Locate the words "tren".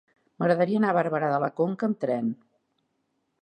2.05-2.33